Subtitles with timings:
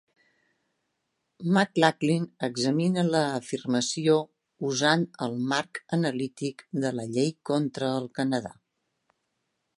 [1.57, 4.17] McLachlin examina l'afirmació
[4.71, 8.57] usant el marc analític de "La llei contra el Canadà".